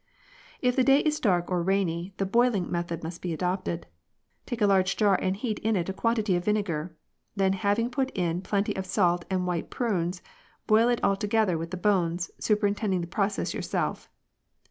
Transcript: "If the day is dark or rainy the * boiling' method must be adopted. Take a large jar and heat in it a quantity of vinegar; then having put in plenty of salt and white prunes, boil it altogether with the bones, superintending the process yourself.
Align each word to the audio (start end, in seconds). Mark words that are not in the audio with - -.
"If 0.67 0.75
the 0.75 0.83
day 0.83 1.01
is 1.01 1.19
dark 1.19 1.51
or 1.51 1.61
rainy 1.61 2.15
the 2.17 2.25
* 2.25 2.25
boiling' 2.35 2.71
method 2.71 3.03
must 3.03 3.21
be 3.21 3.33
adopted. 3.33 3.85
Take 4.47 4.59
a 4.59 4.65
large 4.65 4.97
jar 4.97 5.13
and 5.21 5.35
heat 5.37 5.59
in 5.59 5.75
it 5.75 5.89
a 5.89 5.93
quantity 5.93 6.35
of 6.35 6.43
vinegar; 6.45 6.97
then 7.35 7.53
having 7.53 7.91
put 7.91 8.09
in 8.17 8.41
plenty 8.41 8.75
of 8.75 8.87
salt 8.87 9.25
and 9.29 9.45
white 9.45 9.69
prunes, 9.69 10.23
boil 10.65 10.89
it 10.89 11.03
altogether 11.03 11.55
with 11.55 11.69
the 11.69 11.77
bones, 11.77 12.31
superintending 12.39 13.01
the 13.01 13.05
process 13.05 13.53
yourself. 13.53 14.09